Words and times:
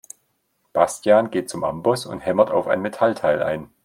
Bastian 0.73 1.29
geht 1.29 1.47
zum 1.51 1.63
Amboss 1.63 2.07
und 2.07 2.21
hämmert 2.21 2.49
auf 2.49 2.65
ein 2.67 2.81
Metallteil 2.81 3.43
ein. 3.43 3.69